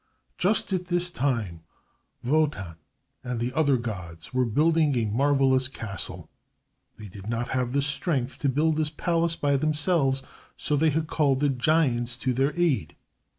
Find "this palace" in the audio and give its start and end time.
8.77-9.35